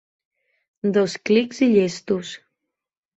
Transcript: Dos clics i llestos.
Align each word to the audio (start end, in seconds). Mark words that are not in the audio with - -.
Dos 0.95 1.15
clics 1.29 1.59
i 1.65 1.67
llestos. 1.73 2.33